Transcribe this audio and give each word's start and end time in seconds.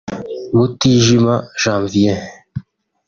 Mutijima 0.55 1.35
Janvier 1.61 2.19